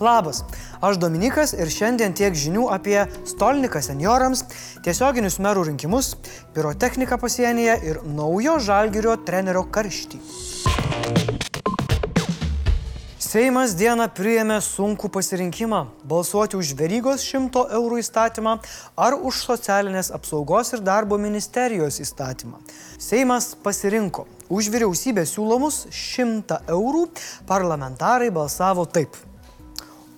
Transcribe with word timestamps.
Labas, 0.00 0.44
aš 0.80 0.96
Dominikas 0.96 1.50
ir 1.52 1.68
šiandien 1.68 2.14
tiek 2.16 2.32
žinių 2.32 2.70
apie 2.72 3.02
Stolniką 3.28 3.82
seniorams, 3.84 4.46
tiesioginius 4.80 5.36
merų 5.44 5.66
rinkimus, 5.68 6.14
pirotechniką 6.56 7.18
pasienyje 7.20 7.74
ir 7.84 8.00
naujo 8.08 8.56
žalgirio 8.64 9.18
trenerio 9.28 9.66
karštį. 9.68 10.22
Seimas 13.20 13.76
dieną 13.76 14.08
priėmė 14.16 14.56
sunkų 14.64 15.12
pasirinkimą- 15.12 15.84
balsuoti 16.12 16.56
už 16.56 16.72
verygos 16.80 17.20
100 17.20 17.68
eurų 17.68 18.00
įstatymą 18.00 18.58
ar 18.96 19.20
už 19.20 19.44
socialinės 19.44 20.10
apsaugos 20.16 20.72
ir 20.72 20.80
darbo 20.80 21.18
ministerijos 21.18 22.00
įstatymą. 22.00 22.56
Seimas 22.98 23.54
pasirinko 23.54 24.26
už 24.48 24.72
vyriausybės 24.72 25.36
siūlomus 25.36 25.86
100 25.92 26.62
eurų, 26.66 27.08
parlamentarai 27.46 28.30
balsavo 28.30 28.88
taip 28.88 29.14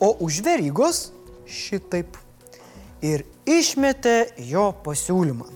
o 0.03 0.17
už 0.27 0.43
verygos 0.43 1.13
šitaip. 1.47 2.19
Ir 3.03 3.25
išmetė 3.51 4.35
jo 4.47 4.69
pasiūlymą, 4.85 5.49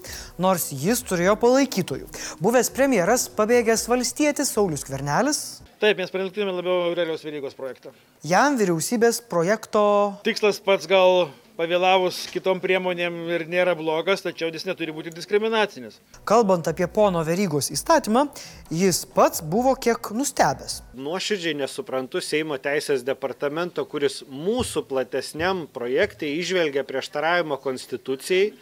nors 0.43 0.73
jis 0.75 1.03
turėjo 1.07 1.37
palaikytojų. 1.39 2.09
Buvęs 2.43 2.73
premjeras, 2.75 3.29
pabėgęs 3.30 3.87
valstietis 3.91 4.51
Saulis 4.51 4.83
Kvernelis. 4.87 5.43
Taip, 5.79 6.01
mes 6.01 6.11
parinktume 6.11 6.55
labiau 6.56 6.89
Aurelijos 6.89 7.23
Verygos 7.27 7.55
projektą. 7.55 7.93
Jam 8.27 8.59
vyriausybės 8.59 9.20
projekto... 9.30 9.83
Tikslas 10.27 10.59
pats 10.65 10.89
gal 10.91 11.28
pavėlavus 11.56 12.27
kitom 12.33 12.60
priemonėm 12.62 13.16
ir 13.33 13.46
nėra 13.51 13.74
blogas, 13.78 14.23
tačiau 14.24 14.51
jis 14.52 14.66
neturi 14.69 14.95
būti 14.97 15.12
diskriminacinis. 15.16 15.98
Kalbant 16.28 16.69
apie 16.70 16.88
pono 16.92 17.23
Verygos 17.27 17.70
įstatymą, 17.74 18.27
jis 18.70 19.02
pats 19.16 19.42
buvo 19.42 19.74
kiek 19.74 20.12
nustebęs. 20.16 20.80
Nuoširdžiai 21.00 21.56
nesuprantu 21.62 22.23
Seimo 22.24 22.59
teisės 22.62 23.05
departamento, 23.06 23.84
kuris 23.88 24.23
mūsų 24.28 24.84
platesniam 24.91 25.66
projektai 25.73 26.34
išvelgia 26.41 26.84
prieštaravimo 26.87 27.59
konstitucijai 27.62 28.53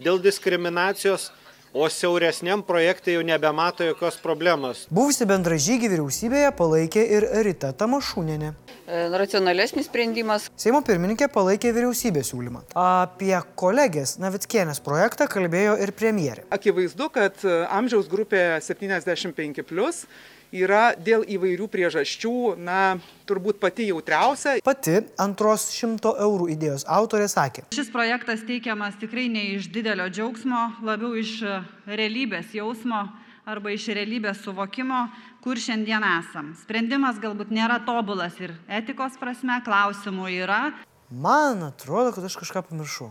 dėl 0.00 0.20
diskriminacijos 0.22 1.30
o 1.72 1.88
siauresniam 1.88 2.62
projektui 2.62 3.14
jau 3.14 3.22
nebemato 3.26 3.84
jokios 3.86 4.18
problemos. 4.22 4.86
Buvusi 4.90 5.26
bendražygį 5.28 5.90
vyriausybėje 5.92 6.50
palaikė 6.58 7.04
ir 7.16 7.26
Rita 7.46 7.70
Tamašūnenė. 7.78 8.50
E, 8.86 9.04
racionalesnis 9.22 9.86
sprendimas. 9.86 10.48
Seimo 10.58 10.82
pirmininkė 10.86 11.30
palaikė 11.30 11.70
vyriausybės 11.76 12.32
siūlymą. 12.32 12.64
Apie 12.74 13.36
kolegės 13.60 14.16
Navickienės 14.22 14.82
projektą 14.82 15.30
kalbėjo 15.30 15.78
ir 15.84 15.94
premjerė. 15.94 16.48
Akivaizdu, 16.50 17.10
kad 17.14 17.38
e, 17.46 17.62
amžiaus 17.70 18.10
grupė 18.10 18.58
75 18.66 19.62
plus 19.68 20.04
yra 20.52 20.94
dėl 20.98 21.24
įvairių 21.24 21.68
priežasčių, 21.70 22.34
na, 22.58 22.98
turbūt 23.28 23.60
pati 23.62 23.88
jautriausia. 23.90 24.58
Pati 24.66 25.00
antros 25.20 25.70
šimto 25.74 26.14
eurų 26.18 26.50
idėjos 26.56 26.86
autorė 26.90 27.30
sakė. 27.30 27.68
Šis 27.74 27.90
projektas 27.94 28.44
teikiamas 28.48 28.98
tikrai 29.00 29.28
ne 29.32 29.46
iš 29.56 29.70
didelio 29.72 30.08
džiaugsmo, 30.10 30.62
labiau 30.86 31.14
iš 31.18 31.38
realybės 31.88 32.54
jausmo 32.56 33.06
arba 33.50 33.72
iš 33.74 33.88
realybės 33.96 34.42
suvokimo, 34.44 35.06
kur 35.42 35.58
šiandien 35.58 36.04
esam. 36.06 36.52
Sprendimas 36.60 37.18
galbūt 37.22 37.50
nėra 37.54 37.80
tobulas 37.86 38.36
ir 38.42 38.52
etikos 38.68 39.16
prasme 39.20 39.58
klausimų 39.66 40.28
yra. 40.42 40.60
Man 41.10 41.64
atrodo, 41.66 42.12
kad 42.14 42.28
aš 42.28 42.36
kažką 42.38 42.62
pamiršau. 42.68 43.10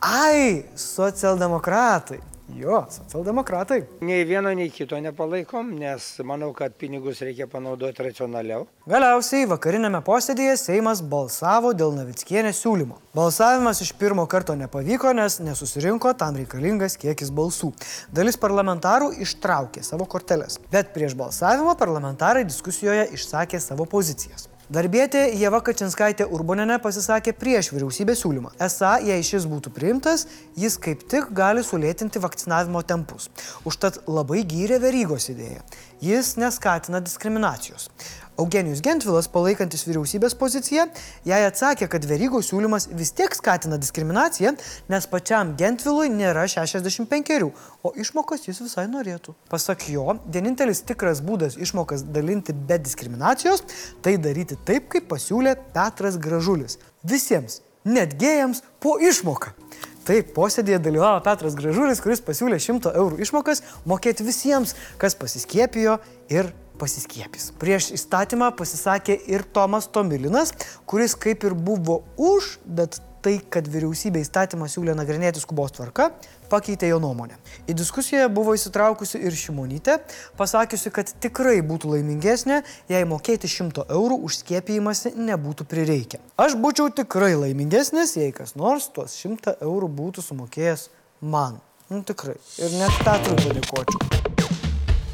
Ai, 0.00 0.64
socialdemokratai. 0.78 2.22
Jo, 2.52 2.82
socialdemokratai. 2.90 3.78
Nei 4.04 4.24
vieno, 4.28 4.50
nei 4.52 4.68
kito 4.68 4.98
nepalaikom, 5.00 5.70
nes 5.80 6.04
manau, 6.28 6.50
kad 6.52 6.74
pinigus 6.76 7.22
reikia 7.24 7.46
panaudoti 7.48 8.04
racionaliau. 8.04 8.66
Galiausiai 8.90 9.48
vakarinėme 9.48 10.02
posėdėje 10.04 10.58
Seimas 10.60 11.00
balsavo 11.00 11.72
dėl 11.72 11.96
Navickienės 11.96 12.60
siūlymo. 12.60 13.00
Balsavimas 13.16 13.80
iš 13.80 13.94
pirmo 13.96 14.26
karto 14.28 14.52
nepavyko, 14.60 15.14
nes 15.16 15.40
nesusirinko 15.40 16.12
tam 16.20 16.36
reikalingas 16.36 16.98
kiekis 17.00 17.32
balsų. 17.32 17.72
Dalis 18.12 18.36
parlamentarų 18.36 19.14
ištraukė 19.24 19.80
savo 19.86 20.04
korteles, 20.04 20.60
bet 20.70 20.92
prieš 20.92 21.16
balsavimą 21.16 21.78
parlamentarai 21.80 22.44
diskusijoje 22.44 23.08
išsakė 23.16 23.62
savo 23.62 23.88
pozicijas. 23.88 24.50
Darbietė 24.72 25.26
Jeva 25.36 25.58
Kačinskaitė 25.60 26.24
Urbonenė 26.32 26.78
pasisakė 26.80 27.34
prieš 27.36 27.68
vyriausybės 27.74 28.22
siūlymą. 28.22 28.54
Esą, 28.64 28.94
jei 29.04 29.20
šis 29.20 29.44
būtų 29.50 29.72
priimtas, 29.76 30.24
jis 30.56 30.78
kaip 30.80 31.02
tik 31.12 31.28
gali 31.36 31.60
sulėtinti 31.60 32.22
vakcinavimo 32.24 32.80
tempus. 32.88 33.28
Užtat 33.68 34.00
labai 34.08 34.40
gyrė 34.48 34.80
verygos 34.80 35.28
idėją. 35.34 35.60
Jis 36.00 36.38
neskatina 36.40 37.02
diskriminacijos. 37.04 37.90
Eugenijus 38.34 38.80
Gentvilas, 38.82 39.28
palaikantis 39.30 39.84
vyriausybės 39.86 40.34
poziciją, 40.34 40.88
jai 41.28 41.38
atsakė, 41.46 41.86
kad 41.90 42.06
verygos 42.10 42.48
siūlymas 42.50 42.88
vis 42.98 43.12
tiek 43.14 43.34
skatina 43.36 43.78
diskriminaciją, 43.78 44.56
nes 44.90 45.06
pačiam 45.10 45.52
Gentvilui 45.60 46.08
nėra 46.10 46.48
65, 46.50 47.52
o 47.86 47.92
išmokas 47.94 48.48
jis 48.48 48.58
visai 48.64 48.88
norėtų. 48.90 49.36
Pasak 49.52 49.86
jo, 49.92 50.16
vienintelis 50.26 50.82
tikras 50.82 51.22
būdas 51.22 51.54
išmokas 51.62 52.02
dalinti 52.10 52.52
be 52.52 52.80
diskriminacijos- 52.82 53.62
tai 54.02 54.16
daryti 54.18 54.58
taip, 54.66 54.88
kaip 54.90 55.06
pasiūlė 55.14 55.54
Petras 55.72 56.18
Gražulis. 56.18 56.78
Visiems, 57.06 57.60
net 57.84 58.18
gėjams, 58.18 58.62
po 58.80 58.98
išmoką. 58.98 59.63
Taip, 60.04 60.34
posėdėje 60.36 60.82
dalyvavo 60.84 61.22
Petras 61.24 61.54
Gražulis, 61.56 62.02
kuris 62.04 62.20
pasiūlė 62.24 62.58
100 62.60 62.92
eurų 63.00 63.22
išmokas 63.24 63.62
mokėti 63.88 64.26
visiems, 64.26 64.74
kas 65.00 65.16
pasiskiepijo 65.16 65.96
ir 66.28 66.50
pasiskiepys. 66.80 67.52
Prieš 67.60 67.92
įstatymą 67.96 68.50
pasisakė 68.58 69.16
ir 69.30 69.46
Tomas 69.56 69.88
Tomilinas, 69.88 70.52
kuris 70.90 71.16
kaip 71.16 71.46
ir 71.48 71.56
buvo 71.56 72.02
už, 72.20 72.58
bet 72.66 73.00
tai, 73.24 73.38
kad 73.50 73.68
vyriausybė 73.70 74.22
įstatymą 74.24 74.68
siūlė 74.70 74.94
nagrinėti 74.98 75.42
skubos 75.42 75.72
tvarka, 75.74 76.10
pakeitė 76.52 76.90
jo 76.90 77.00
nuomonę. 77.02 77.38
Į 77.70 77.76
diskusiją 77.78 78.28
buvo 78.32 78.54
įsitraukusi 78.56 79.20
ir 79.24 79.36
Šimonytė, 79.38 79.98
pasakiusi, 80.38 80.92
kad 80.94 81.10
tikrai 81.24 81.58
būtų 81.66 81.94
laimingesnė, 81.96 82.62
jei 82.92 83.08
mokėti 83.08 83.50
100 83.50 83.88
eurų 83.96 84.20
už 84.28 84.40
skiepijimąsi 84.42 85.14
nebūtų 85.16 85.68
prireikę. 85.70 86.20
Aš 86.40 86.58
būčiau 86.60 86.90
tikrai 86.92 87.34
laimingesnis, 87.38 88.16
jei 88.20 88.34
kas 88.36 88.56
nors 88.60 88.90
tuos 88.92 89.16
100 89.24 89.58
eurų 89.64 89.90
būtų 90.02 90.28
sumokėjęs 90.28 90.90
man. 91.20 91.62
Nu 91.92 92.04
tikrai. 92.06 92.38
Ir 92.60 92.78
net 92.80 93.02
Petrui 93.04 93.40
padėkočiau. 93.44 94.23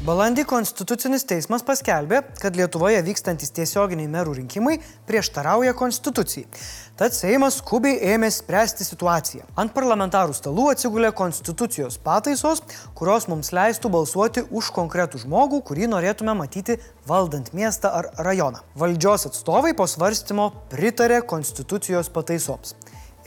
Balandį 0.01 0.47
Konstitucinis 0.49 1.27
teismas 1.29 1.61
paskelbė, 1.61 2.23
kad 2.41 2.55
Lietuvoje 2.57 3.03
vykstantis 3.05 3.51
tiesioginiai 3.53 4.09
merų 4.09 4.31
rinkimai 4.39 4.79
prieštarauja 5.05 5.75
Konstitucijai. 5.77 6.47
Tad 6.97 7.13
Seimas 7.13 7.59
skubiai 7.59 7.99
ėmė 8.15 8.31
spręsti 8.33 8.87
situaciją. 8.87 9.45
Ant 9.61 9.75
parlamentarų 9.75 10.33
stalų 10.33 10.71
atsigulė 10.71 11.11
Konstitucijos 11.13 11.99
pataisos, 12.01 12.63
kurios 12.97 13.29
mums 13.29 13.53
leistų 13.53 13.91
balsuoti 13.93 14.41
už 14.49 14.71
konkretų 14.73 15.21
žmogų, 15.27 15.61
kurį 15.69 15.91
norėtume 15.93 16.33
matyti 16.39 16.79
valdant 17.05 17.53
miestą 17.53 17.93
ar 17.99 18.09
rajoną. 18.25 18.63
Valdžios 18.73 19.27
atstovai 19.29 19.75
po 19.77 19.85
svarstymo 19.85 20.49
pritarė 20.73 21.21
Konstitucijos 21.29 22.09
pataisoms. 22.09 22.73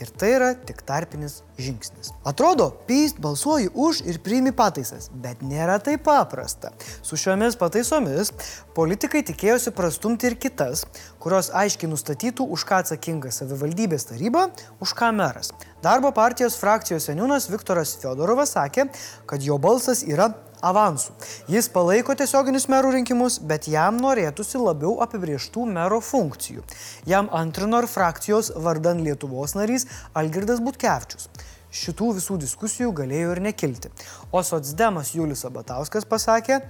Ir 0.03 0.09
tai 0.11 0.33
yra 0.35 0.49
tik 0.67 0.81
tarpinis 0.83 1.37
žingsnis. 1.55 2.11
Atrodo, 2.27 2.67
pyst 2.87 3.21
balsuoji 3.23 3.69
už 3.71 4.01
ir 4.09 4.19
priimi 4.23 4.51
pataisas, 4.55 5.07
bet 5.23 5.39
nėra 5.39 5.77
taip 5.83 6.03
paprasta. 6.03 6.73
Su 6.99 7.15
šiomis 7.19 7.55
pataisomis 7.59 8.33
politikai 8.75 9.23
tikėjosi 9.23 9.71
prastumti 9.75 10.27
ir 10.27 10.35
kitas, 10.35 10.83
kurios 11.23 11.47
aiškiai 11.55 11.89
nustatytų, 11.91 12.43
už 12.51 12.67
ką 12.67 12.81
atsakinga 12.83 13.31
savivaldybės 13.31 14.09
taryba, 14.11 14.49
už 14.83 14.95
ką 14.99 15.13
meras. 15.15 15.53
Darbo 15.85 16.09
partijos 16.17 16.55
frakcijos 16.57 17.03
seniūnas 17.05 17.45
Viktoras 17.51 17.91
Fedorovas 18.01 18.55
sakė, 18.55 18.87
kad 19.29 19.43
jo 19.45 19.59
balsas 19.61 19.99
yra 20.07 20.31
avansų. 20.65 21.13
Jis 21.51 21.67
palaiko 21.69 22.15
tiesioginius 22.17 22.65
merų 22.73 22.95
rinkimus, 22.95 23.35
bet 23.51 23.67
jam 23.69 23.99
norėtųsi 24.01 24.57
labiau 24.57 24.95
apibrieštų 25.05 25.67
mero 25.75 25.99
funkcijų. 26.01 26.65
Jam 27.05 27.29
antrino 27.29 27.83
ir 27.83 27.89
frakcijos 27.91 28.49
vardan 28.65 29.05
Lietuvos 29.05 29.53
narys 29.59 29.85
Algirdas 30.17 30.63
Butkevičius. 30.65 31.29
Šitų 31.75 32.11
visų 32.17 32.41
diskusijų 32.41 32.89
galėjo 33.03 33.35
ir 33.35 33.45
nekilti. 33.51 33.93
O 34.33 34.41
socdemas 34.41 35.13
Julius 35.13 35.45
Abatauskas 35.45 36.09
pasakė, 36.09 36.63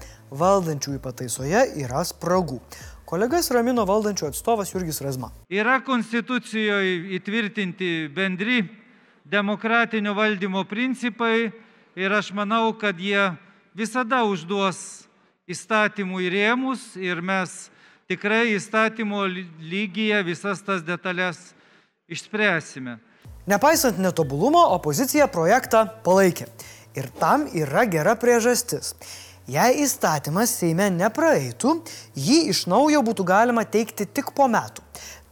valdančiųjų 0.44 1.00
pataisoje 1.00 1.68
yra 1.86 2.04
spragų. 2.04 2.60
Kolegas 3.08 3.48
ramino 3.56 3.86
valdančių 3.88 4.34
atstovas 4.34 4.76
Jurgis 4.76 5.00
Razma. 5.06 5.30
Yra 5.54 5.78
konstitucijoje 5.86 7.06
įtvirtinti 7.16 8.10
bendri 8.12 8.66
demokratinio 9.26 10.14
valdymo 10.14 10.64
principai 10.70 11.52
ir 11.96 12.14
aš 12.14 12.32
manau, 12.34 12.74
kad 12.78 13.00
jie 13.00 13.34
visada 13.76 14.24
užduos 14.24 15.06
įstatymų 15.50 16.22
įrėmus 16.28 16.94
ir 17.02 17.22
mes 17.22 17.70
tikrai 18.10 18.56
įstatymo 18.56 19.26
lygyje 19.26 20.22
visas 20.26 20.62
tas 20.66 20.86
detalės 20.86 21.54
išspręsime. 22.10 23.00
Nepaisant 23.50 23.98
netobulumo, 24.02 24.62
opozicija 24.78 25.28
projektą 25.30 25.86
palaikė. 26.06 26.48
Ir 26.98 27.10
tam 27.20 27.46
yra 27.54 27.84
gera 27.90 28.16
priežastis. 28.18 28.94
Jei 29.46 29.84
įstatymas 29.84 30.56
Seime 30.58 30.88
nepraeitų, 30.90 31.76
jį 32.18 32.38
iš 32.50 32.64
naujo 32.72 33.04
būtų 33.06 33.26
galima 33.28 33.62
teikti 33.70 34.08
tik 34.10 34.32
po 34.34 34.48
metų. 34.50 34.82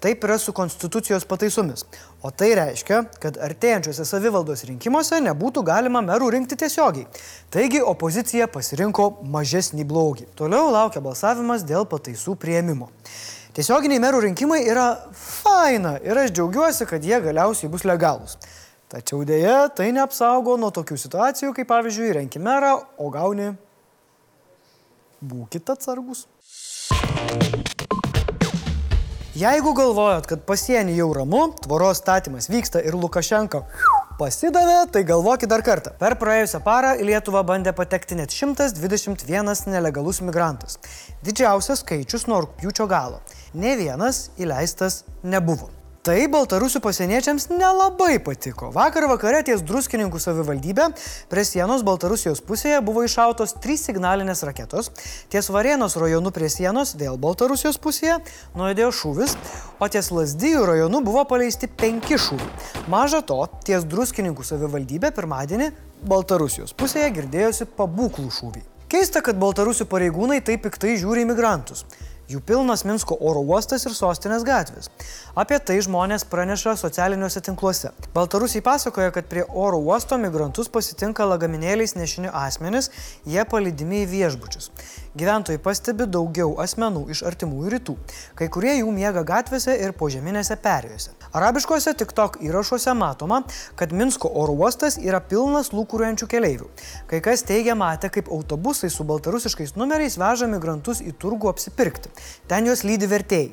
Taip 0.03 0.25
yra 0.27 0.35
su 0.37 0.51
konstitucijos 0.51 1.23
pataisomis. 1.23 1.85
O 2.19 2.31
tai 2.35 2.49
reiškia, 2.59 2.97
kad 3.23 3.37
artėjančiuose 3.39 4.03
savivaldos 4.03 4.65
rinkimuose 4.67 5.21
nebūtų 5.23 5.63
galima 5.63 6.01
merų 6.03 6.27
rinkti 6.35 6.57
tiesiogiai. 6.59 7.07
Taigi 7.53 7.79
opozicija 7.79 8.49
pasirinko 8.51 9.05
mažesnį 9.31 9.85
blogį. 9.87 10.27
Toliau 10.35 10.73
laukia 10.75 10.99
balsavimas 11.05 11.63
dėl 11.63 11.87
pataisų 11.87 12.35
prieimimo. 12.35 12.89
Tiesioginiai 13.55 14.03
merų 14.03 14.25
rinkimai 14.25 14.59
yra 14.67 14.89
faina 15.15 15.95
ir 16.03 16.19
aš 16.19 16.35
džiaugiuosi, 16.35 16.89
kad 16.89 17.07
jie 17.07 17.23
galiausiai 17.23 17.71
bus 17.71 17.87
legalūs. 17.87 18.35
Tačiau 18.91 19.23
dėja, 19.23 19.69
tai 19.71 19.93
neapsaugo 19.95 20.59
nuo 20.59 20.73
tokių 20.75 20.99
situacijų, 20.99 21.55
kaip 21.55 21.71
pavyzdžiui, 21.71 22.11
renki 22.19 22.43
merą, 22.43 22.75
o 22.99 23.07
gauni... 23.13 23.53
Būkite 25.23 25.77
atsargus. 25.77 26.27
Jeigu 29.33 29.71
galvojat, 29.73 30.27
kad 30.29 30.43
pasienį 30.45 30.93
jau 30.93 31.07
ramu, 31.17 31.47
tvoros 31.63 31.97
statymas 32.03 32.51
vyksta 32.53 32.83
ir 32.85 32.93
Lukašenka 32.93 33.63
pasidavė, 34.19 34.75
tai 34.93 35.01
galvokit 35.09 35.49
dar 35.49 35.63
kartą. 35.65 35.95
Per 35.97 36.13
praėjusią 36.21 36.61
parą 36.61 36.93
į 37.01 37.07
Lietuvą 37.09 37.41
bandė 37.49 37.73
patekti 37.73 38.13
net 38.19 38.29
121 38.29 39.49
nelegalus 39.73 40.21
migrantas. 40.21 40.77
Didžiausias 41.25 41.81
skaičius 41.81 42.29
nuo 42.29 42.43
rūpjūčio 42.45 42.85
galo. 42.85 43.23
Ne 43.57 43.73
vienas 43.81 44.27
įleistas 44.37 45.01
nebuvo. 45.25 45.73
Tai 46.03 46.17
baltarusių 46.27 46.81
pasieniečiams 46.83 47.45
nelabai 47.47 48.17
patiko. 48.19 48.73
Vakar 48.75 49.05
vakare 49.07 49.37
ties 49.47 49.61
druskininkų 49.63 50.19
savivaldybė 50.19 50.89
prie 51.31 51.45
sienos 51.47 51.85
Baltarusijos 51.87 52.41
pusėje 52.43 52.81
buvo 52.83 53.05
iššautos 53.07 53.53
trys 53.63 53.85
signalinės 53.87 54.43
raketos. 54.43 54.91
Ties 55.31 55.47
Varėnos 55.47 55.95
rajonu 55.95 56.33
prie 56.35 56.51
sienos 56.51 56.91
vėl 56.99 57.15
Baltarusijos 57.15 57.79
pusėje 57.79 58.17
nuėdėjo 58.51 58.91
šūvis, 58.99 59.37
o 59.79 59.87
ties 59.95 60.11
Lasdijų 60.11 60.67
rajonu 60.73 60.99
buvo 61.07 61.23
paleisti 61.23 61.71
penki 61.71 62.19
šūviai. 62.19 62.51
Maža 62.91 63.23
to, 63.23 63.39
ties 63.63 63.87
druskininkų 63.87 64.43
savivaldybė 64.43 65.15
pirmadienį 65.15 65.71
Baltarusijos 66.03 66.75
pusėje 66.75 67.13
girdėjosi 67.15 67.71
pabūklų 67.79 68.27
šūviai. 68.41 68.67
Keista, 68.91 69.23
kad 69.23 69.39
baltarusių 69.39 69.87
pareigūnai 69.87 70.43
taip 70.43 70.67
piktai 70.67 70.97
žiūri 70.99 71.23
į 71.23 71.31
migrantus. 71.31 71.87
Jų 72.31 72.39
pilnas 72.47 72.85
Minsko 72.87 73.17
oro 73.19 73.41
uostas 73.43 73.83
ir 73.83 73.95
sostinės 73.97 74.45
gatvės. 74.47 74.87
Apie 75.35 75.57
tai 75.59 75.75
žmonės 75.83 76.23
praneša 76.31 76.77
socialiniuose 76.79 77.41
tinkluose. 77.43 77.91
Baltarusiai 78.15 78.63
pasakoja, 78.63 79.11
kad 79.11 79.27
prie 79.27 79.43
oro 79.49 79.81
uosto 79.83 80.15
migrantus 80.21 80.71
pasitinka 80.71 81.27
lagaminėliais 81.27 81.97
nešini 81.99 82.31
asmenys, 82.31 82.91
jie 83.27 83.43
palydimi 83.43 84.05
į 84.05 84.11
viešbučius. 84.13 84.71
Gyventojai 85.13 85.59
pastebi 85.61 86.07
daugiau 86.09 86.55
asmenų 86.63 87.03
iš 87.13 87.19
artimųjų 87.29 87.71
rytų. 87.75 87.93
Kai 88.39 88.47
kurie 88.49 88.71
jų 88.79 88.89
miega 88.95 89.21
gatvėse 89.21 89.75
ir 89.77 89.93
požeminėse 89.93 90.57
perėjose. 90.63 91.13
Arabiškose 91.37 91.93
TikTok 91.99 92.39
įrašuose 92.41 92.95
matoma, 92.97 93.43
kad 93.77 93.93
Minsko 93.93 94.31
oro 94.41 94.57
uostas 94.57 94.97
yra 94.97 95.21
pilnas 95.21 95.69
lūkuriuojančių 95.69 96.31
keleivių. 96.33 96.73
Kai 97.13 97.21
kas 97.29 97.45
teigia 97.45 97.77
matę, 97.77 98.09
kaip 98.09 98.33
autobusai 98.33 98.89
su 98.89 99.05
baltarusiškais 99.05 99.77
numeriais 99.77 100.17
veža 100.17 100.49
migrantus 100.49 101.05
į 101.05 101.13
turgų 101.21 101.53
apsipirkti. 101.53 102.09
Ten 102.49 102.73
juos 102.73 102.81
lydi 102.81 103.13
vertėjai. 103.13 103.51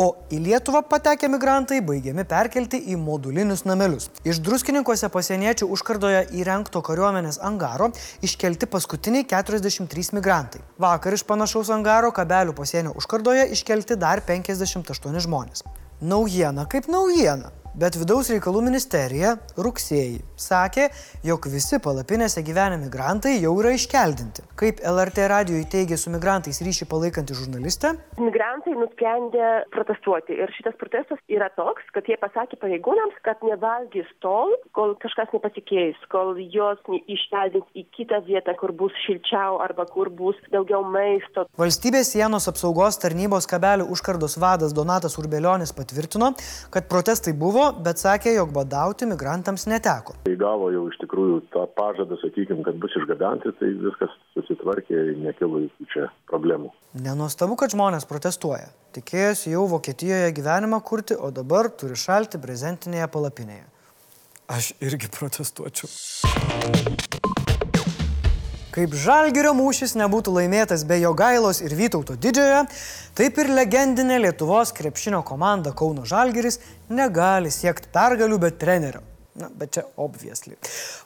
O 0.00 0.14
į 0.32 0.38
Lietuvą 0.40 0.80
patekę 0.88 1.28
migrantai 1.28 1.82
baigiami 1.84 2.22
perkelti 2.24 2.78
į 2.88 2.94
modulinius 2.96 3.66
namelius. 3.68 4.06
Iš 4.24 4.38
druskininkose 4.46 5.10
pasieniečių 5.12 5.68
užkardoje 5.76 6.22
įrengto 6.40 6.80
kariuomenės 6.86 7.36
angaro 7.44 7.90
iškelti 8.24 8.70
paskutiniai 8.72 9.26
43 9.28 10.16
migrantai. 10.16 10.64
Vakar 10.80 11.18
iš 11.18 11.26
panašaus 11.28 11.68
angaro 11.76 12.14
kabelių 12.16 12.56
pasienio 12.56 12.96
užkardoje 12.96 13.50
iškelti 13.58 14.00
dar 14.00 14.24
58 14.24 15.20
žmonės. 15.26 15.66
Naujiena 16.00 16.64
kaip 16.64 16.88
naujiena. 16.88 17.52
Bet 17.78 17.94
vidaus 17.94 18.26
reikalų 18.32 18.64
ministerija 18.66 19.36
rugsėjį 19.54 20.16
sakė, 20.42 20.88
jog 21.22 21.44
visi 21.52 21.78
palapinėse 21.78 22.42
gyvenę 22.42 22.80
migrantai 22.80 23.36
jau 23.36 23.52
yra 23.62 23.70
iškeldinti. 23.76 24.42
Kaip 24.58 24.80
LRT 24.82 25.28
radijui 25.30 25.62
teigė 25.70 25.94
su 26.00 26.10
migrantais 26.10 26.58
ryšį 26.66 26.88
palaikantį 26.90 27.36
žurnalistę. 27.38 27.92
Migrantai 28.18 28.74
nusprendė 28.74 29.52
protestuoti 29.70 30.34
ir 30.42 30.50
šitas 30.56 30.74
protestas 30.80 31.20
yra 31.30 31.46
toks, 31.54 31.86
kad 31.94 32.10
jie 32.10 32.16
pasakė 32.18 32.58
pareigūnams, 32.58 33.20
kad 33.22 33.38
nevalgys 33.46 34.10
tol, 34.24 34.50
kol 34.74 34.96
kažkas 35.04 35.30
nepasikeis, 35.36 36.00
kol 36.10 36.34
jos 36.50 36.82
iškeldins 37.06 37.70
į 37.78 37.86
kitą 37.94 38.18
vietą, 38.26 38.56
kur 38.58 38.74
bus 38.74 38.98
šilčiau 39.04 39.60
arba 39.62 39.86
kur 39.86 40.10
bus 40.10 40.34
daugiau 40.50 40.82
maisto. 40.82 41.46
Valstybės 41.60 42.10
sienos 42.16 42.50
apsaugos 42.50 42.98
tarnybos 42.98 43.46
kabelių 43.46 43.86
užkardos 43.94 44.40
vadas 44.42 44.74
Donatas 44.74 45.20
Urbelionis 45.22 45.70
patvirtino, 45.76 46.34
kad 46.74 46.90
protestai 46.90 47.36
buvo 47.38 47.59
buvo, 47.60 47.70
bet 47.84 48.00
sakė, 48.00 48.32
jog 48.36 48.52
badauti 48.54 49.08
migrantams 49.08 49.66
neteko. 49.70 50.16
Tai 50.24 50.34
gavo 50.40 50.70
jau 50.72 50.86
iš 50.90 50.98
tikrųjų 51.02 51.40
tą 51.54 51.66
pažadą, 51.76 52.18
sakykime, 52.22 52.64
kad 52.66 52.78
bus 52.80 52.94
išgabenti, 52.98 53.52
tai 53.60 53.72
viskas 53.84 54.14
susitvarkė 54.36 54.96
ir 55.12 55.18
nekilo 55.26 55.62
jokių 55.66 55.88
čia 55.92 56.06
problemų. 56.30 56.72
Nenuostabu, 57.04 57.58
kad 57.60 57.74
žmonės 57.74 58.08
protestuoja. 58.10 58.70
Tikėjosi 58.96 59.54
jau 59.54 59.66
Vokietijoje 59.70 60.32
gyvenimą 60.38 60.80
kurti, 60.86 61.14
o 61.14 61.30
dabar 61.34 61.70
turi 61.70 61.98
šalti 61.98 62.40
brezentinėje 62.42 63.10
palapinėje. 63.12 63.66
Aš 64.50 64.72
irgi 64.82 65.12
protestuočiau. 65.14 65.86
Kaip 68.80 68.94
Žalgirio 68.96 69.50
mūšis 69.52 69.92
nebūtų 70.00 70.32
laimėtas 70.38 70.86
be 70.88 70.96
jo 71.02 71.10
gailos 71.12 71.58
ir 71.60 71.74
Vytauto 71.76 72.14
didžiojo, 72.16 72.62
taip 73.12 73.36
ir 73.42 73.50
legendinė 73.52 74.16
Lietuvos 74.22 74.72
krepšinio 74.72 75.20
komanda 75.28 75.74
Kauno 75.76 76.06
Žalgiris 76.08 76.56
negali 76.88 77.52
siekti 77.52 77.92
pergalių 77.92 78.38
be 78.40 78.48
trenerio. 78.56 79.02
Na, 79.38 79.46
bet 79.54 79.76
čia 79.76 79.84
obviesly. 80.02 80.56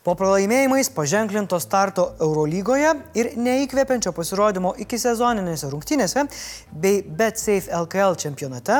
Po 0.00 0.14
pralaimėjimais 0.16 0.88
paženklinto 0.96 1.58
starto 1.60 2.06
Eurolygoje 2.24 2.94
ir 3.20 3.28
neįkvepiančio 3.36 4.14
pasirodymo 4.16 4.70
iki 4.80 4.96
sezoninėse 5.00 5.68
rungtynėse 5.68 6.24
bei 6.72 7.02
BetSafe 7.04 7.68
LKL 7.84 8.16
čempionate 8.22 8.78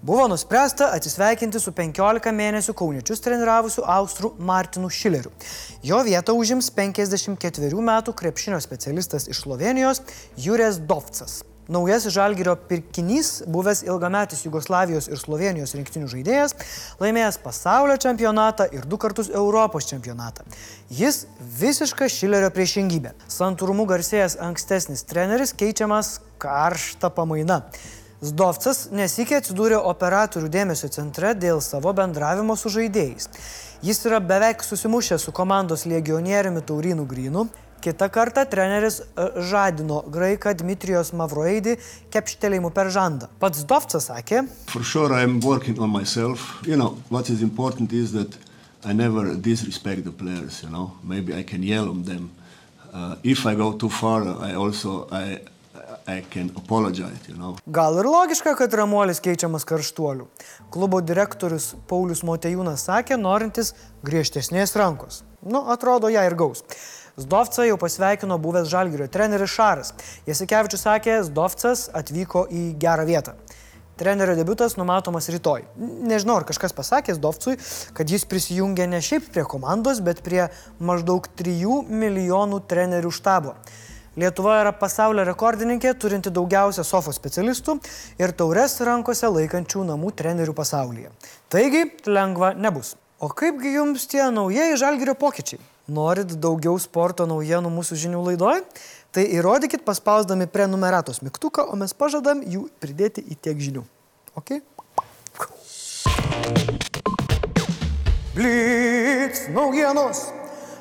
buvo 0.00 0.24
nuspręsta 0.32 0.88
atsisveikinti 0.96 1.60
su 1.60 1.74
15 1.76 2.32
mėnesių 2.40 2.72
kauniečius 2.78 3.20
treniravusiu 3.26 3.84
Austrų 3.84 4.32
Martinu 4.38 4.88
Šileriu. 4.88 5.34
Jo 5.84 6.00
vietą 6.06 6.32
užims 6.32 6.70
54 6.72 7.84
metų 7.90 8.16
krepšinio 8.16 8.62
specialistas 8.64 9.28
iš 9.28 9.44
Slovenijos 9.44 10.00
Jurės 10.40 10.80
Dovcas. 10.80 11.42
Naujasis 11.68 12.14
Žalgirio 12.14 12.54
pirkinys, 12.68 13.42
buvęs 13.50 13.82
ilgametis 13.82 14.44
Jugoslavijos 14.44 15.08
ir 15.10 15.18
Slovenijos 15.18 15.74
rinktinių 15.74 16.06
žaidėjas, 16.12 16.54
laimėjęs 17.02 17.40
pasaulio 17.42 17.96
čempionatą 17.98 18.68
ir 18.70 18.86
du 18.86 18.98
kartus 19.02 19.32
Europos 19.34 19.88
čempionatą. 19.90 20.46
Jis 20.94 21.24
visiška 21.58 22.06
Šilerio 22.06 22.52
priešingybė. 22.54 23.16
Santūrumu 23.26 23.88
garsėjęs 23.90 24.38
ankstesnis 24.46 25.02
treneris 25.10 25.56
keičiamas 25.58 26.20
karšta 26.38 27.10
pamaina. 27.10 27.64
Zdovcas 28.22 28.86
nesikė 28.94 29.40
atsidūrė 29.42 29.82
operatorių 29.90 30.48
dėmesio 30.48 30.88
centre 30.94 31.34
dėl 31.34 31.58
savo 31.60 31.90
bendravimo 31.92 32.54
su 32.56 32.70
žaidėjais. 32.72 33.26
Jis 33.84 34.06
yra 34.08 34.22
beveik 34.24 34.62
susimušęs 34.64 35.26
su 35.26 35.34
komandos 35.36 35.84
legionieriumi 35.84 36.62
Taurinu 36.64 37.04
Grinu, 37.10 37.48
Kita 37.86 38.08
kartą 38.10 38.42
treneris 38.50 38.96
žadino 39.46 40.00
graiką 40.10 40.50
Dmitrijos 40.58 41.12
Mavroidį 41.14 41.76
kepštelėjimu 42.10 42.72
per 42.74 42.88
žandą. 42.90 43.28
Pats 43.38 43.62
Dovcas 43.62 44.08
sakė. 44.10 44.40
For 44.72 44.82
sure 44.82 45.14
I'm 45.14 45.38
working 45.38 45.78
on 45.78 45.92
myself. 45.94 46.48
You 46.66 46.74
know, 46.74 46.96
what 47.14 47.30
is 47.30 47.44
important 47.46 47.92
is 47.92 48.10
that 48.18 48.34
I 48.82 48.92
never 48.92 49.36
disrespect 49.36 50.02
the 50.02 50.10
players, 50.10 50.64
you 50.64 50.70
know. 50.70 50.98
Maybe 51.04 51.32
I 51.32 51.44
can 51.44 51.62
yell 51.62 51.86
on 51.88 52.02
them. 52.02 52.32
Uh, 52.92 53.14
if 53.22 53.46
I 53.46 53.54
go 53.54 53.72
too 53.72 53.88
far, 53.88 54.26
I 54.42 54.56
also 54.58 55.06
I, 55.12 55.38
I 56.08 56.24
can 56.26 56.50
apologize, 56.56 57.22
you 57.30 57.38
know. 57.38 57.54
Gal 57.70 58.02
ir 58.02 58.10
logiška, 58.10 58.56
kad 58.58 58.74
Ramuolis 58.74 59.22
keičiamas 59.22 59.62
karštuoliu. 59.62 60.26
Klubo 60.74 60.98
direktorius 60.98 61.76
Paulius 61.86 62.26
Motejūnas 62.26 62.90
sakė, 62.90 63.14
norintis 63.14 63.76
griežtesnės 64.02 64.74
rankos. 64.74 65.22
Nu, 65.46 65.68
atrodo, 65.70 66.10
ją 66.10 66.26
ir 66.26 66.34
gaus. 66.34 66.66
Zdovca 67.16 67.64
jau 67.64 67.78
pasveikino 67.80 68.36
buvęs 68.36 68.66
Žalgirio 68.68 69.06
treneris 69.08 69.48
Šaras. 69.48 69.94
Jasikevičius 70.28 70.82
sakė, 70.84 71.14
Zdovcas 71.24 71.86
atvyko 71.96 72.42
į 72.52 72.64
gerą 72.76 73.06
vietą. 73.08 73.32
Trenerio 73.96 74.34
debutas 74.36 74.74
numatomas 74.76 75.30
rytoj. 75.32 75.62
Nežinau, 75.80 76.34
ar 76.36 76.44
kažkas 76.44 76.74
pasakė 76.76 77.14
Zdovcui, 77.16 77.54
kad 77.96 78.10
jis 78.12 78.26
prisijungė 78.28 78.84
ne 78.92 79.00
šiaip 79.00 79.30
prie 79.32 79.46
komandos, 79.48 80.02
bet 80.04 80.20
prie 80.26 80.50
maždaug 80.76 81.24
3 81.40 81.86
milijonų 81.88 82.58
trenerių 82.68 83.12
štabo. 83.18 83.54
Lietuva 84.20 84.58
yra 84.60 84.74
pasaulio 84.76 85.24
rekordininkė, 85.24 85.94
turinti 85.96 86.28
daugiausia 86.28 86.84
sofos 86.84 87.16
specialistų 87.16 87.78
ir 88.20 88.34
taures 88.36 88.76
rankose 88.84 89.32
laikančių 89.32 89.86
namų 89.88 90.12
trenerių 90.20 90.52
pasaulyje. 90.60 91.14
Taigi, 91.48 91.86
lengva 92.12 92.52
nebus. 92.52 92.92
O 93.24 93.32
kaipgi 93.32 93.72
jums 93.78 94.04
tie 94.12 94.28
naujieji 94.28 94.76
žalgerio 94.84 95.16
pokyčiai? 95.16 95.64
Norit 95.86 96.32
daugiau 96.42 96.74
sporto 96.82 97.28
naujienų 97.30 97.70
mūsų 97.70 97.98
žinių 98.02 98.22
laidoje? 98.26 98.64
Tai 99.14 99.22
įrodykit 99.22 99.84
paspausdami 99.86 100.48
prenumeratos 100.50 101.22
mygtuką, 101.22 101.62
o 101.70 101.78
mes 101.78 101.94
pažadam 101.94 102.42
jų 102.42 102.64
pridėti 102.82 103.22
į 103.22 103.36
tiek 103.38 103.60
žinių. 103.62 103.84
Ok? 104.34 104.58
Blitz 108.34 109.46
naujienos. 109.54 110.26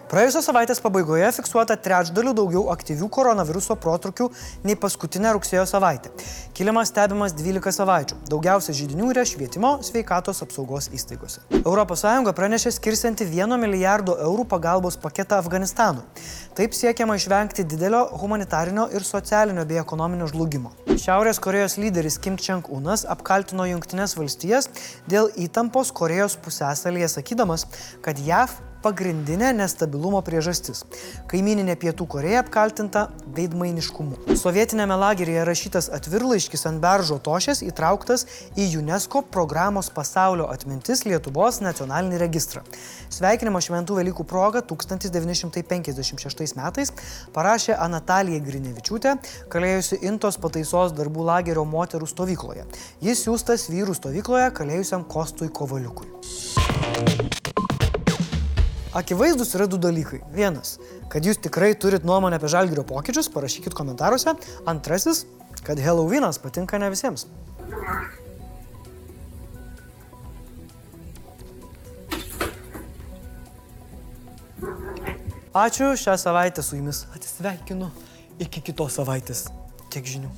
Praėjusios 0.05 0.45
savaitės 0.45 0.77
pabaigoje 0.83 1.25
fiksuota 1.33 1.73
trečdaliu 1.81 2.29
daugiau 2.37 2.67
aktyvių 2.69 3.07
koronaviruso 3.09 3.73
protrukių 3.81 4.27
nei 4.67 4.75
paskutinę 4.77 5.31
rugsėjo 5.33 5.63
savaitę. 5.65 6.11
Kilimas 6.53 6.91
stebimas 6.91 7.33
12 7.33 7.73
savaičių. 7.73 8.19
Daugiausia 8.29 8.75
žydinių 8.77 9.09
yra 9.15 9.23
švietimo, 9.25 9.71
sveikatos 9.87 10.43
apsaugos 10.45 10.91
įstaigose. 10.93 11.41
ES 11.57 12.33
pranešė 12.37 12.73
skirsianti 12.75 13.25
1 13.25 13.57
milijardo 13.57 14.13
eurų 14.27 14.45
pagalbos 14.51 14.99
paketą 15.01 15.39
Afganistanui. 15.41 16.05
Taip 16.53 16.77
siekiama 16.77 17.17
išvengti 17.17 17.65
didelio 17.65 18.03
humanitarinio 18.21 18.85
ir 18.93 19.03
socialinio 19.03 19.65
bei 19.65 19.81
ekonominio 19.81 20.29
žlugimo. 20.29 20.75
Šiaurės 20.85 21.41
Korejos 21.41 21.79
lyderis 21.81 22.19
Kim 22.21 22.37
Čeng-unas 22.37 23.07
apkaltino 23.09 23.65
Junktinės 23.71 24.13
valstijas 24.19 24.69
dėl 25.09 25.33
įtampos 25.33 25.89
Korejos 25.91 26.37
pusėsalyje, 26.45 27.09
sakydamas, 27.17 27.65
kad 28.05 28.21
JAV 28.21 28.53
pagrindinė 28.85 29.49
nestabilumo 29.57 30.21
priežastis. 30.25 30.83
Kaimininė 31.31 31.75
Pietų 31.81 32.05
Koreja 32.15 32.43
apkaltinta 32.43 33.07
veidmainiškumu. 33.35 34.37
Sovietinėme 34.37 34.97
lageryje 35.01 35.45
rašytas 35.47 35.89
atvirlaiškis 35.97 36.65
ant 36.69 36.81
beržo 36.83 37.17
tošės 37.25 37.63
įtrauktas 37.65 38.27
į 38.53 38.67
UNESCO 38.81 39.23
programos 39.33 39.89
pasaulio 39.93 40.45
atmintis 40.53 41.05
Lietuvos 41.07 41.61
nacionalinį 41.65 42.21
registrą. 42.21 42.61
Sveikinimo 43.13 43.61
šventų 43.63 43.99
Velykų 44.01 44.25
proga 44.29 44.61
1956 44.65 46.55
metais 46.59 46.93
parašė 47.35 47.73
Anatalija 47.79 48.43
Grinevičiūtė, 48.45 49.15
kalėjusi 49.53 50.01
Intos 50.05 50.37
pataisos 50.41 50.93
darbų 50.97 51.25
lagerio 51.31 51.65
moterų 51.69 52.09
stovykloje. 52.11 52.67
Jis 53.05 53.25
siūstas 53.25 53.69
vyrų 53.71 53.97
stovykloje 53.97 54.51
kalėjusiam 54.59 55.07
Kostui 55.09 55.49
Kovaliukui. 55.49 57.44
Akivaizdus 58.95 59.51
yra 59.57 59.65
du 59.67 59.75
dalykai. 59.81 60.21
Vienas, 60.31 60.77
kad 61.11 61.25
jūs 61.27 61.41
tikrai 61.43 61.73
turit 61.75 62.05
nuomonę 62.07 62.39
apie 62.39 62.47
žalgyrio 62.51 62.85
pokyčius, 62.87 63.27
parašykit 63.33 63.75
komentaruose. 63.75 64.37
Antrasis, 64.71 65.25
kad 65.67 65.81
Halloweenas 65.83 66.39
patinka 66.39 66.79
ne 66.79 66.87
visiems. 66.93 67.27
Ačiū, 75.55 75.91
šią 75.99 76.15
savaitę 76.19 76.63
su 76.63 76.79
jumis 76.79 77.03
atsisveikinu. 77.15 77.91
Iki 78.47 78.63
kitos 78.71 78.95
savaitės. 78.99 79.45
Tiek 79.91 80.07
žinių. 80.07 80.31